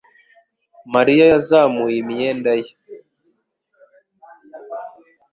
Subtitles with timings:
[0.93, 2.71] mariya yazamuye imyenda ye